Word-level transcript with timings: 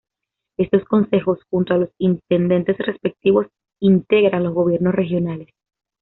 Estos 0.57 0.83
consejos, 0.85 1.41
junto 1.51 1.75
a 1.75 1.77
los 1.77 1.91
intendentes 1.99 2.75
respectivos, 2.79 3.45
integran 3.81 4.43
los 4.43 4.55
gobiernos 4.55 4.95
regionales. 4.95 5.49